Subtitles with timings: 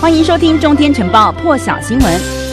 [0.00, 2.47] 欢迎收听《中天晨报》破晓新闻。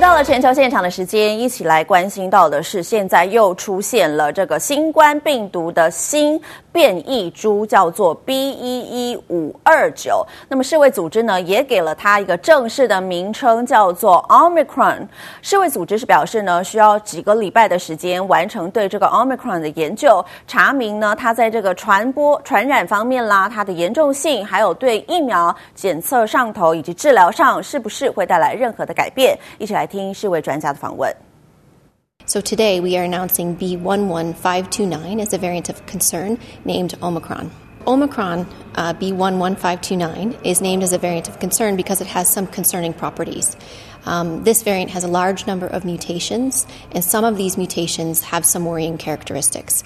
[0.00, 6.40] 到了全球现场的时间，一起来关心到的是，现在又出现了这个新冠病毒的新
[6.70, 8.52] 变异株，叫做 B.
[8.52, 10.24] 一一五二九。
[10.48, 15.08] 那么世卫组织呢，也给了它一个正式的名称，叫做 Omicron。
[15.42, 29.36] 世卫组织是表示呢，需要几个礼拜的时间完成对这个 Omicron 的研究，查明呢它在这个传播传染方面啦，它的严重性，还有对疫苗检测上头以及治疗上是不是会带来任何的改变。
[29.58, 29.93] 一起来听。
[29.93, 31.15] 听世卫专家的访问。
[32.25, 37.51] So today we are announcing B11529 as a variant of concern named Omicron.
[37.85, 42.93] Omicron uh, B11529 is named as a variant of concern because it has some concerning
[42.93, 43.57] properties.
[44.05, 48.45] Um, this variant has a large number of mutations, and some of these mutations have
[48.45, 49.83] some worrying characteristics.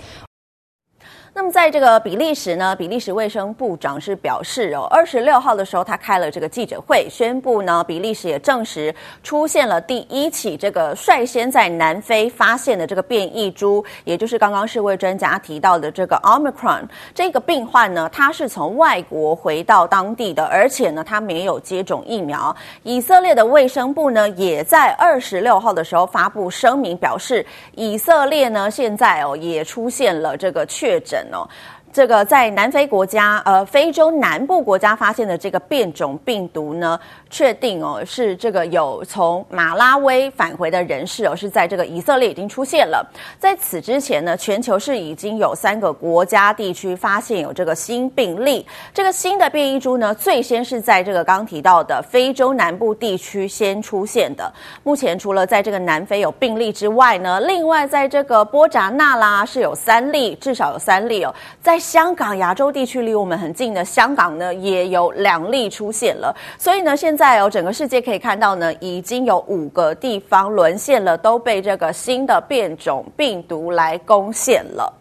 [1.34, 16.82] 那么，在这个比利时呢，比利时卫生部长是表示哦，二十六号的时候，他开了这个记者会，宣布呢，比利时也证实出现了第一起这个率先在南非发现的这个变异株，也就是刚刚世卫专家提到的这个 Omicron。
[17.14, 22.54] 这个病患呢，他是从外国回到当地的，而且呢，他没有接种疫苗。
[22.82, 27.44] 以色列的卫生部呢，也在二十六号的时候发布声明，表示
[27.74, 31.21] 以色列呢，现在哦，也出现了这个确诊。
[31.30, 31.48] 哦，
[31.92, 36.98] 这个在南非国家，呃，非洲南部国家发现的这个变种病毒呢，
[37.28, 43.06] 确定哦是这个有从马拉维返回的人士哦，是在这个以色列已经出现了。
[43.38, 48.66] 在此之前呢，全球是已经有三个国家地区发现有这个新病例。
[48.94, 54.50] 这个新的变异株呢，最先是在这个刚提到的非洲南部地区先出现的。
[54.82, 61.81] 目前除了在这个南非有病例之外呢，另外在这个波扎那拉是有三例，至少有三例哦，在。
[61.82, 66.34] 香港亚洲地区离我们很近的香港呢，也有两例出现了。
[66.56, 74.92] 所以呢，现在、哦、整个世界可以看到呢，已经有五个地方沦陷了，都被这个新的变种病毒来攻陷了。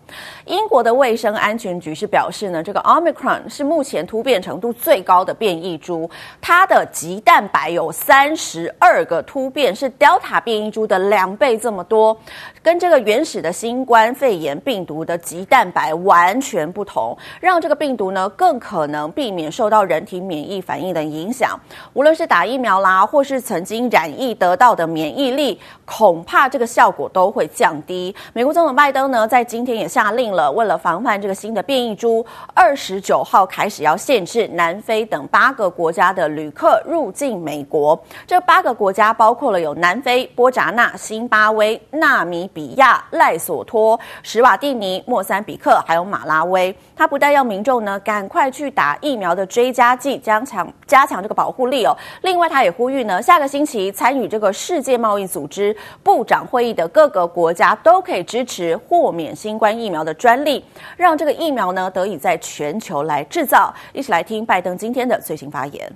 [0.46, 6.10] 英国的卫生安全局是表示呢，这个 Omicron 是目前突变程度最高的变异株，
[6.42, 12.18] 它的棘蛋白有三十二个突变，是 Delta 变异株的两倍这么多，
[12.64, 21.60] 跟这个原始的新冠肺炎病毒的棘蛋白完全不同，让这个病毒呢更可能避免受到人体免疫反应的影响。
[21.94, 28.16] 无论是打疫苗啦，或是曾经染疫得到的免疫力，恐怕这个效果都会降低。
[28.34, 30.52] 美国总统拜登呢，在今天也下下令了。
[30.52, 32.26] 为了防范这个新的变异株，
[32.56, 38.00] 二十九号开始要限制南非等八个国家的旅客入境美国。
[38.26, 46.76] 这八个国家包括了有南非、波扎纳、辛巴威、纳米比亚、赖索托、史瓦蒂尼、莫桑比克，还有马拉威。
[46.96, 51.96] 他不但要民众呢赶快去打疫苗的追加剂，加强加强这个保护力哦。
[52.24, 60.37] 另外，他也呼吁呢，下个星期参与这个世界贸易组织部长会议的各个国家都可以支持豁免新冠疫的专。
[60.37, 60.63] 专利
[60.99, 63.75] 让这个疫苗呢得以在全球来制造。
[63.95, 65.91] 一起来听拜登今天的最新发言。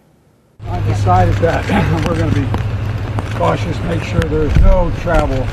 [0.66, 1.62] I decided that
[2.06, 2.46] we're going to be
[3.36, 5.44] cautious, make sure there's no travel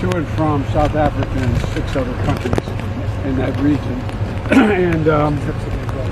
[0.00, 2.68] to and from South Africa and six other countries
[3.24, 3.96] in that region,
[4.50, 5.38] and um,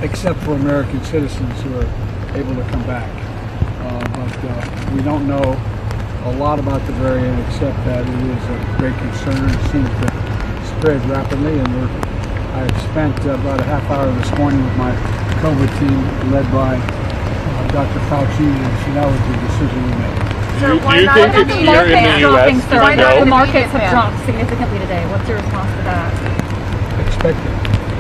[0.01, 1.89] except for American citizens who are
[2.35, 3.11] able to come back.
[3.83, 5.57] Uh, but uh, we don't know
[6.25, 9.49] a lot about the variant except that it is a great concern.
[9.51, 10.44] It seems to
[10.86, 11.90] spread rapidly, and we're,
[12.54, 14.94] I've spent about a half hour this morning with my
[15.42, 15.98] COVID team
[16.30, 17.98] led by uh, Dr.
[18.06, 20.22] Fauci, and so that was the decision we made.
[20.62, 22.70] So do you, do you think it's here in the U.S.
[22.70, 25.02] Sir, why not the markets have dropped significantly today?
[25.10, 26.14] What's your response to that?
[27.02, 27.54] Expected.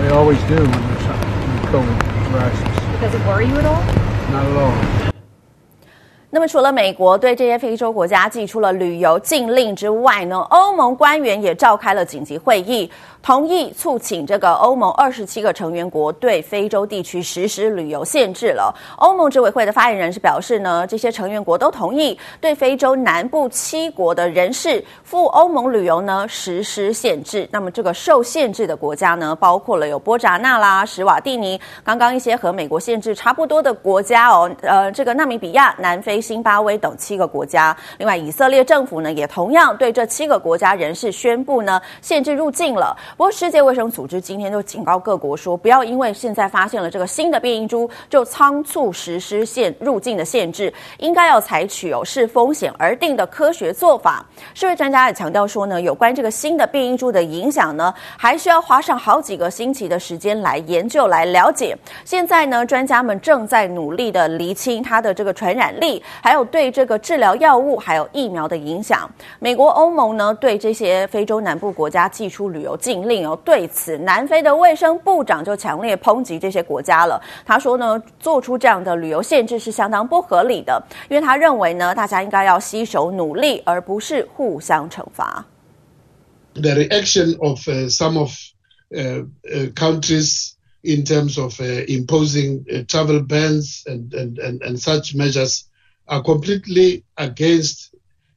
[0.05, 1.97] They always do when there's when COVID
[2.37, 3.01] rises.
[3.01, 3.81] Does it worry you at all?
[4.29, 5.14] Not at all.
[6.29, 12.91] 那么，除了美国对这些非洲国家寄出了旅游禁令之外呢，欧盟官员也召开了紧急会议。
[13.21, 18.71] 同意促请这个欧盟二十七个成员国对非洲地区实施旅游限制了。
[18.97, 27.49] 欧盟执委会的发言人是表示呢，这些成员国都同意对非洲南部七国的人士赴欧盟旅游呢实施限制。
[27.51, 37.75] 那么这个受限制的国家呢，包括了有波扎那啦、史瓦蒂尼，刚刚一些和美国限制差不多的国家哦，呃，这个纳米比亚、南非、辛巴威等七个国家。
[37.99, 42.97] 另外，以色列政府呢也同样对这七个国家人士宣布呢限制入境了。
[43.15, 54.25] 不过，世界卫生组织今天就警告各国说，不要因为现在发现了这个新的变异株，就仓促实施限入境的限制，应该要采取有视风险而定的科学做法。
[54.55, 61.77] 世卫专家也强调说呢，有关这个新的变异株的影响呢，还需要花上好几个星期的时间来研究来了解。
[62.03, 69.09] 现在呢，专家们正在努力的厘清它的这个传染力，还有对这个治疗药物还有疫苗的影响。
[69.39, 73.39] 美国、欧盟呢，对这些非洲南部国家寄出旅游禁令哦。
[73.43, 77.21] 对此，南非的卫生部长就强烈抨击这些国家了。
[77.45, 85.45] 他说呢，做出这样的旅游限制是相当不合理的，因为他认为呢，大家应该要携手努力，而不是互相惩罚。
[86.53, 87.59] The reaction of
[87.89, 88.31] some of
[89.75, 90.53] countries
[90.83, 95.63] in terms of imposing travel bans and and and and such measures
[96.07, 97.95] are completely against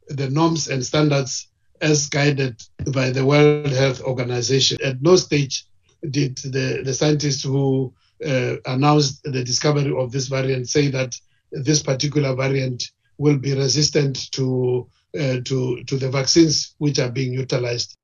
[0.09, 1.49] the norms and standards
[1.81, 2.61] as guided
[2.93, 4.79] by the World Health Organization.
[4.85, 5.67] At no stage
[6.11, 7.93] did the, the scientists who
[8.25, 11.15] uh, announced the discovery of this variant say that
[11.53, 14.89] this particular variant will be resistant to,
[15.19, 17.97] uh, to, to the vaccines which are being utilized.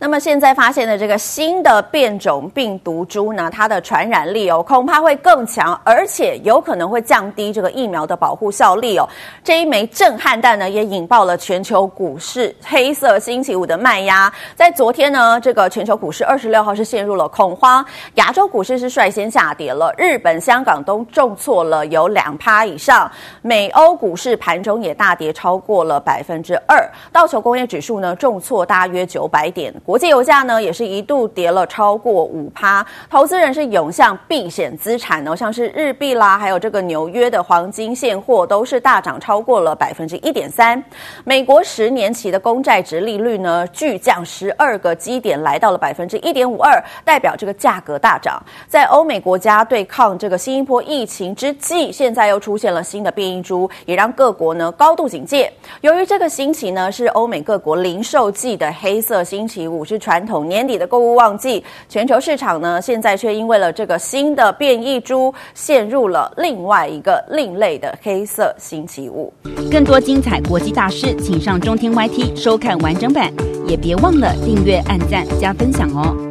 [0.00, 9.08] 那么现在发现的这个新的变种病毒株呢，它的传染力哦，恐怕会更强，而且有可能会降低这个疫苗的保护效力哦。
[9.42, 14.32] 这一枚震撼弹呢，也引爆了全球股市黑色星期五的卖压。
[14.54, 17.84] 在昨天呢，这个全球股市二十六号是陷入了恐慌，
[18.14, 23.10] 亚洲股市是率先下跌了，日本、香港都重挫了有两趴以上，
[23.42, 29.74] 美欧股市盘中也大跌超过了百分之二，道琼工业指数呢重挫大约九百点。
[29.88, 40.84] 国际油价呢，也是一度跌了超过五趴，投资人是涌向避险资产哦，像是日币啦，还有这个纽约的黄金现货都是大涨超过了百分之一点三。
[41.24, 48.38] 美国十年期的公债殖利率呢，巨降十二个基点，来到了百分之一点五二，代表这个价格大涨。
[48.66, 55.50] 在欧美国家对抗这个新一波疫情之际，现在又出现了新的变异株，也让各国呢高度警戒。
[55.80, 59.77] 由于这个星期呢是欧美各国零售季的黑色星期五。
[59.78, 69.32] 五是传统年底的购物旺季，全球市场呢，现在却因为了这个新的变异株，陷入了另外一个另类的黑色星期五。
[69.70, 73.32] 更多精彩国际大师，请上中天 YT 收看完整版，
[73.66, 76.27] 也别忘了订阅、按赞、加分享哦。